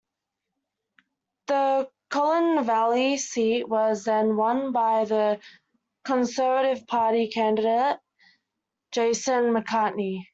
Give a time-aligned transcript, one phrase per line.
[1.45, 5.39] The Colne Valley seat was then won by the
[6.05, 7.99] Conservative Party candidate,
[8.91, 10.25] Jason McCartney.